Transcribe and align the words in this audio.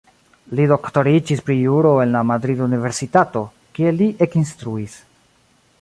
Li 0.59 0.63
doktoriĝis 0.69 1.43
pri 1.49 1.57
Juro 1.65 1.91
en 2.05 2.15
la 2.17 2.23
madrida 2.31 2.65
universitato, 2.71 3.45
kie 3.77 3.93
li 4.01 4.09
ekinstruis. 4.29 4.99